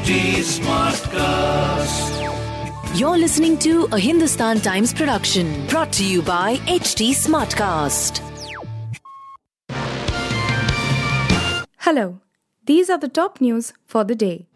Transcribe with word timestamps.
HT 0.00 0.40
Smartcast. 0.40 2.08
You're 2.98 3.18
listening 3.18 3.58
to 3.58 3.86
a 3.92 3.98
Hindustan 3.98 4.58
Times 4.60 4.94
production 4.94 5.66
brought 5.66 5.92
to 5.92 6.02
you 6.02 6.22
by 6.22 6.56
HT 6.56 7.10
Smartcast. 7.10 8.22
Hello, 11.80 12.20
these 12.64 12.88
are 12.88 12.96
the 12.96 13.10
top 13.10 13.42
news 13.42 13.74
for 13.84 14.02
the 14.04 14.14
day. 14.14 14.48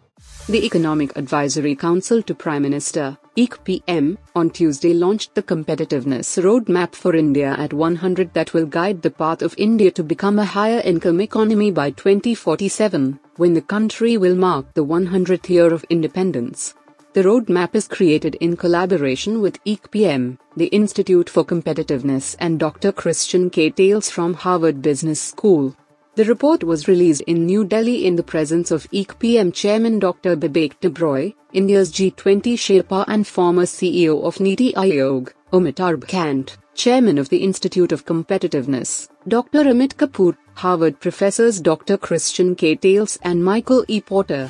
The 0.49 0.65
Economic 0.65 1.15
Advisory 1.15 1.77
Council 1.77 2.23
to 2.23 2.35
Prime 2.35 2.63
Minister, 2.63 3.19
ECPM, 3.37 4.17
on 4.37 4.49
Tuesday 4.49 4.95
launched 4.95 5.35
the 5.35 5.43
Competitiveness 5.43 6.41
Roadmap 6.41 6.95
for 6.95 7.17
India 7.17 7.57
at 7.59 7.73
100 7.73 8.33
that 8.33 8.55
will 8.55 8.65
guide 8.65 9.03
the 9.03 9.11
path 9.11 9.43
of 9.43 9.57
India 9.59 9.91
to 9.91 10.05
become 10.05 10.39
a 10.39 10.45
higher 10.45 10.79
income 10.85 11.21
economy 11.21 11.73
by 11.73 11.91
2047, 11.91 13.19
when 13.35 13.53
the 13.53 13.61
country 13.61 14.17
will 14.17 14.37
mark 14.37 14.73
the 14.75 14.85
100th 14.85 15.49
year 15.49 15.75
of 15.75 15.85
independence. 15.91 16.75
The 17.15 17.25
roadmap 17.25 17.75
is 17.75 17.89
created 17.89 18.37
in 18.37 18.57
collaboration 18.57 19.41
with 19.41 19.63
ECPM, 19.65 20.39
the 20.57 20.67
Institute 20.67 21.29
for 21.29 21.45
Competitiveness, 21.45 22.37
and 22.39 22.61
Dr. 22.61 22.93
Christian 22.93 23.51
Ketels 23.51 24.13
from 24.13 24.35
Harvard 24.35 24.81
Business 24.81 25.21
School. 25.21 25.75
The 26.17 26.25
report 26.25 26.63
was 26.63 26.87
released 26.87 27.23
in 27.23 27.45
New 27.45 27.65
Delhi 27.65 28.07
in 28.07 28.15
the 28.15 28.23
presence 28.23 28.71
of 28.71 28.89
ECPM 28.93 29.53
Chairman 29.53 29.99
Dr. 29.99 30.37
Bibek 30.37 30.75
Debroy, 30.81 31.35
India's 31.53 31.91
G20 31.91 32.55
Sherpa 32.55 33.05
and 33.09 33.27
former 33.27 33.65
CEO 33.65 34.23
of 34.23 34.39
Niti 34.39 34.73
Aayog, 34.75 35.33
Amitabh 35.53 36.07
Kant, 36.07 36.57
Chairman 36.77 37.19
of 37.19 37.31
the 37.31 37.39
Institute 37.39 37.91
of 37.91 38.07
Competitiveness, 38.07 39.09
Dr. 39.27 39.65
Amit 39.65 39.97
Kapoor, 39.97 40.37
Harvard 40.55 41.01
professors 41.01 41.61
Dr. 41.61 41.97
Christian 41.97 42.55
Ketels 42.55 43.19
and 43.23 43.45
Michael 43.45 43.85
E. 43.89 44.01
Porter. 44.01 44.49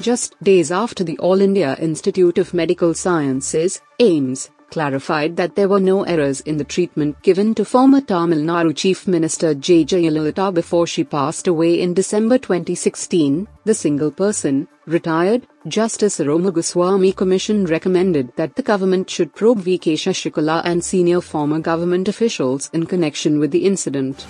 Just 0.00 0.40
days 0.44 0.70
after 0.70 1.02
the 1.02 1.18
All 1.18 1.40
India 1.40 1.76
Institute 1.80 2.38
of 2.38 2.54
Medical 2.54 2.94
Sciences, 2.94 3.80
AIIMS, 3.98 4.50
clarified 4.74 5.36
that 5.36 5.54
there 5.54 5.68
were 5.68 5.78
no 5.78 6.02
errors 6.02 6.40
in 6.40 6.56
the 6.56 6.64
treatment 6.64 7.22
given 7.22 7.54
to 7.54 7.64
former 7.64 8.00
Tamil 8.00 8.40
Nadu 8.40 8.74
Chief 8.74 9.06
Minister 9.06 9.54
J. 9.54 9.84
Jayalalitha 9.84 10.52
before 10.52 10.84
she 10.84 11.04
passed 11.04 11.46
away 11.46 11.80
in 11.80 11.94
December 11.94 12.38
2016, 12.38 13.46
the 13.64 13.72
single 13.72 14.10
person, 14.10 14.66
retired, 14.86 15.46
Justice 15.68 16.18
Ramaswamy 16.18 17.12
Commission 17.12 17.66
recommended 17.66 18.34
that 18.34 18.56
the 18.56 18.62
government 18.62 19.08
should 19.08 19.32
probe 19.32 19.58
V.K. 19.58 19.94
Sasikala 19.94 20.60
and 20.64 20.84
senior 20.84 21.20
former 21.20 21.60
government 21.60 22.08
officials 22.08 22.68
in 22.72 22.84
connection 22.84 23.38
with 23.38 23.52
the 23.52 23.64
incident. 23.64 24.26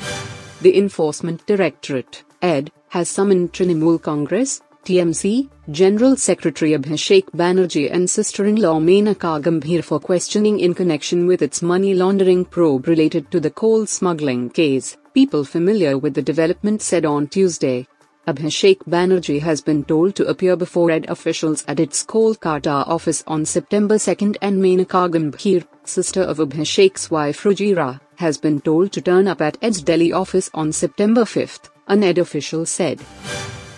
The 0.60 0.76
Enforcement 0.76 1.46
Directorate, 1.46 2.22
ED, 2.42 2.70
has 2.90 3.08
summoned 3.08 3.52
Trinamool 3.54 4.02
Congress, 4.02 4.60
TMC, 4.84 5.48
General 5.70 6.14
Secretary 6.14 6.72
Abhishek 6.72 7.24
Banerjee 7.30 7.90
and 7.90 8.08
sister-in-law 8.08 8.80
Menaka 8.80 9.42
Gambhir 9.42 9.82
for 9.82 9.98
questioning 9.98 10.60
in 10.60 10.74
connection 10.74 11.26
with 11.26 11.40
its 11.40 11.62
money 11.62 11.94
laundering 11.94 12.44
probe 12.44 12.86
related 12.86 13.30
to 13.30 13.40
the 13.40 13.50
coal 13.50 13.86
smuggling 13.86 14.50
case, 14.50 14.96
people 15.14 15.42
familiar 15.42 15.96
with 15.96 16.12
the 16.12 16.20
development 16.22 16.82
said 16.82 17.06
on 17.06 17.26
Tuesday. 17.28 17.86
Abhishek 18.28 18.78
Banerjee 18.88 19.40
has 19.40 19.62
been 19.62 19.84
told 19.84 20.14
to 20.16 20.26
appear 20.26 20.54
before 20.54 20.90
ED 20.90 21.08
officials 21.08 21.64
at 21.66 21.80
its 21.80 22.04
Kolkata 22.04 22.86
office 22.86 23.24
on 23.26 23.44
September 23.44 23.98
2 23.98 24.34
and 24.42 24.62
Menaka 24.62 25.10
Gambhir, 25.10 25.66
sister 25.84 26.22
of 26.22 26.38
Abhishek's 26.38 27.10
wife 27.10 27.42
Rujira, 27.42 28.00
has 28.16 28.38
been 28.38 28.60
told 28.60 28.92
to 28.92 29.00
turn 29.00 29.28
up 29.28 29.40
at 29.40 29.56
ED's 29.62 29.82
Delhi 29.82 30.12
office 30.12 30.50
on 30.54 30.72
September 30.72 31.24
5, 31.24 31.70
an 31.88 32.02
ED 32.02 32.18
official 32.18 32.66
said. 32.66 33.00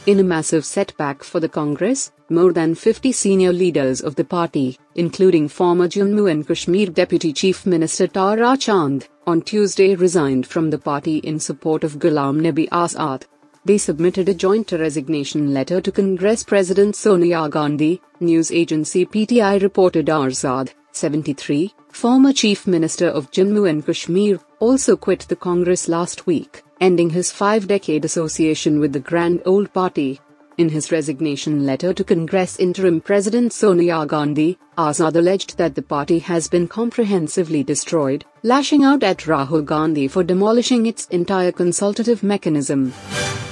In 0.06 0.20
a 0.20 0.22
massive 0.22 0.64
setback 0.64 1.24
for 1.24 1.40
the 1.40 1.48
Congress, 1.48 2.12
more 2.30 2.52
than 2.52 2.76
50 2.76 3.10
senior 3.10 3.52
leaders 3.52 4.00
of 4.00 4.14
the 4.14 4.22
party, 4.22 4.78
including 4.94 5.48
former 5.48 5.88
Jammu 5.88 6.30
and 6.30 6.46
Kashmir 6.46 6.90
Deputy 6.90 7.32
Chief 7.32 7.66
Minister 7.66 8.06
Tara 8.06 8.56
Chand, 8.56 9.08
on 9.26 9.42
Tuesday 9.42 9.96
resigned 9.96 10.46
from 10.46 10.70
the 10.70 10.78
party 10.78 11.16
in 11.18 11.40
support 11.40 11.82
of 11.82 11.98
Ghulam 11.98 12.40
Nabi 12.40 12.68
Azad. 12.68 13.24
They 13.64 13.78
submitted 13.78 14.28
a 14.28 14.34
joint 14.34 14.70
resignation 14.70 15.52
letter 15.52 15.80
to 15.80 15.90
Congress 15.90 16.44
President 16.44 16.94
Sonia 16.94 17.48
Gandhi, 17.48 18.00
news 18.20 18.52
agency 18.52 19.04
PTI 19.04 19.60
reported 19.60 20.06
Azad, 20.06 20.72
73, 20.92 21.74
former 21.90 22.32
Chief 22.32 22.68
Minister 22.68 23.08
of 23.08 23.32
Jammu 23.32 23.68
and 23.68 23.84
Kashmir, 23.84 24.38
also 24.60 24.96
quit 24.96 25.26
the 25.28 25.34
Congress 25.34 25.88
last 25.88 26.28
week 26.28 26.62
ending 26.80 27.10
his 27.10 27.32
five 27.32 27.66
decade 27.66 28.04
association 28.04 28.78
with 28.80 28.92
the 28.92 29.00
Grand 29.00 29.42
Old 29.44 29.72
Party. 29.72 30.20
In 30.58 30.70
his 30.70 30.90
resignation 30.90 31.66
letter 31.66 31.92
to 31.92 32.02
Congress 32.02 32.58
interim 32.58 33.00
President 33.02 33.52
Sonia 33.52 34.06
Gandhi, 34.06 34.58
Azad 34.78 35.16
alleged 35.16 35.58
that 35.58 35.74
the 35.74 35.82
party 35.82 36.18
has 36.18 36.48
been 36.48 36.66
comprehensively 36.66 37.62
destroyed, 37.62 38.24
lashing 38.42 38.82
out 38.82 39.02
at 39.02 39.18
Rahul 39.18 39.64
Gandhi 39.64 40.08
for 40.08 40.24
demolishing 40.24 40.86
its 40.86 41.06
entire 41.08 41.52
consultative 41.52 42.22
mechanism. 42.22 42.92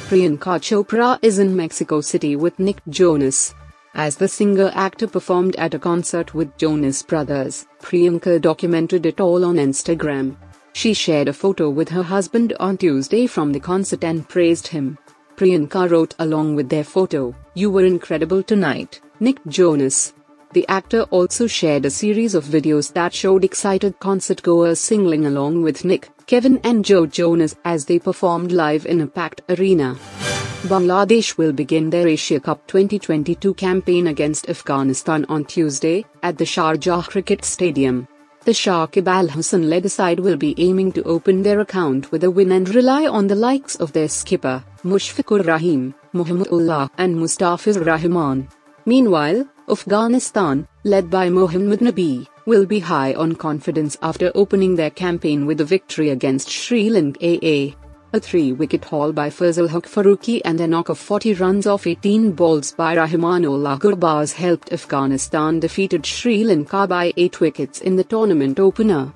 Priyanka 0.09 0.59
Chopra 0.61 1.19
is 1.21 1.39
in 1.39 1.55
Mexico 1.55 2.01
City 2.01 2.37
with 2.37 2.59
Nick 2.59 2.81
Jonas. 2.89 3.55
As 3.95 4.17
the 4.17 4.27
singer 4.27 4.73
actor 4.75 5.07
performed 5.07 5.57
at 5.57 5.75
a 5.75 5.79
concert 5.79 6.35
with 6.35 6.57
Jonas 6.57 7.03
Brothers, 7.03 7.67
Priyanka 7.83 8.41
documented 8.41 9.07
it 9.07 9.21
all 9.21 9.45
on 9.45 9.57
Instagram. 9.57 10.37
She 10.75 10.93
shared 10.93 11.29
a 11.29 11.33
photo 11.33 11.71
with 11.71 11.89
her 11.91 12.03
husband 12.03 12.53
on 12.59 12.77
Tuesday 12.79 13.29
from 13.29 13.53
the 13.53 13.61
concert 13.61 14.03
and 14.03 14.29
praised 14.29 14.67
him. 14.67 14.99
Priyanka 15.37 15.89
wrote 15.89 16.17
along 16.19 16.57
with 16.57 16.69
their 16.69 16.83
photo, 16.83 17.33
You 17.55 17.71
were 17.71 17.85
incredible 17.85 18.43
tonight, 18.43 19.01
Nick 19.21 19.39
Jonas. 19.47 20.13
The 20.53 20.67
actor 20.69 21.03
also 21.11 21.47
shared 21.47 21.87
a 21.87 21.91
series 21.91 22.35
of 22.35 22.45
videos 22.45 22.93
that 22.93 23.15
showed 23.15 23.45
excited 23.45 24.01
concert 24.01 24.43
goers 24.43 24.81
singing 24.81 25.27
along 25.27 25.63
with 25.63 25.85
Nick, 25.85 26.11
Kevin, 26.27 26.61
and 26.65 26.85
Joe 26.85 27.07
Jonas 27.07 27.55
as 27.65 27.87
they 27.87 28.01
performed 28.01 28.51
live 28.51 28.85
in 28.85 29.01
a 29.01 29.07
packed 29.07 29.43
arena. 29.49 29.97
Bangladesh 30.65 31.39
will 31.39 31.53
begin 31.53 31.91
their 31.91 32.09
Asia 32.09 32.41
Cup 32.41 32.67
2022 32.67 33.55
campaign 33.55 34.09
against 34.09 34.49
Afghanistan 34.49 35.25
on 35.29 35.45
Tuesday 35.45 36.05
at 36.23 36.37
the 36.39 36.45
Sharjah 36.45 37.07
Cricket 37.07 37.45
Stadium. 37.45 38.09
The 38.45 38.53
Shakib 38.53 39.09
Al 39.09 39.29
Hasan 39.29 39.71
led 39.71 39.91
side 39.91 40.21
will 40.21 40.37
be 40.37 40.55
aiming 40.59 40.93
to 40.93 41.03
open 41.05 41.43
their 41.43 41.61
account 41.61 42.13
with 42.13 42.25
a 42.25 42.31
win 42.31 42.53
and 42.53 42.69
rely 42.75 43.07
on 43.07 43.27
the 43.27 43.35
likes 43.35 43.75
of 43.77 43.95
their 43.95 44.07
skipper, 44.07 44.63
Mushfiqur 44.85 45.47
Rahim, 45.47 45.95
Mahmudullah, 46.13 46.91
and 46.99 47.17
Mustafiz 47.17 47.79
Rahman. 47.79 48.47
Meanwhile, 48.85 49.49
Afghanistan, 49.71 50.69
led 50.85 51.09
by 51.09 51.31
Mohammad 51.31 51.81
Nabi, 51.81 52.27
will 52.45 52.67
be 52.67 52.81
high 52.81 53.15
on 53.15 53.35
confidence 53.35 53.97
after 54.03 54.31
opening 54.35 54.77
their 54.77 54.91
campaign 54.91 55.47
with 55.47 55.63
a 55.63 55.65
victory 55.65 56.11
against 56.11 56.51
Sri 56.51 56.91
Lanka. 56.91 57.75
A 58.15 58.21
three-wicket 58.21 58.85
haul 58.85 59.13
by 59.13 59.29
Fazalhaq 59.29 59.87
Farooqi 59.93 60.41
and 60.45 60.61
a 60.61 60.69
knock 60.69 60.89
of 60.89 60.99
40 60.99 61.35
runs 61.35 61.67
off 61.67 61.85
18 61.85 62.31
balls 62.31 62.71
by 62.71 62.95
Rahmanullah 62.95 63.81
Gurbaz 63.81 64.35
helped 64.35 64.73
Afghanistan 64.73 65.59
defeated 65.59 66.07
Sri 66.07 66.45
Lanka 66.45 66.87
by 66.87 67.13
8 67.17 67.41
wickets 67.41 67.81
in 67.81 67.97
the 67.97 68.05
tournament 68.05 68.61
opener. 68.61 69.13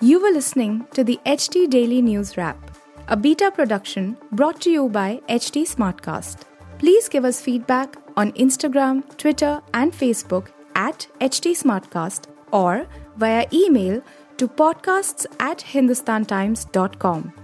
You 0.00 0.22
were 0.22 0.30
listening 0.30 0.86
to 0.92 1.02
the 1.02 1.18
HT 1.26 1.68
Daily 1.68 2.00
News 2.00 2.36
Wrap, 2.36 2.70
a 3.08 3.16
beta 3.16 3.50
production 3.50 4.16
brought 4.30 4.60
to 4.60 4.70
you 4.70 4.88
by 4.88 5.20
HT 5.28 5.66
Smartcast. 5.74 6.42
Please 6.78 7.08
give 7.08 7.24
us 7.24 7.40
feedback 7.40 7.96
on 8.16 8.30
Instagram, 8.34 9.02
Twitter, 9.16 9.60
and 9.72 9.92
Facebook 9.92 10.50
at 10.76 11.08
HT 11.20 11.56
Smartcast 11.64 12.26
or 12.52 12.86
via 13.16 13.48
email 13.52 14.00
to 14.36 14.46
podcasts 14.46 15.26
at 15.40 15.58
hindustantimes.com. 15.58 17.43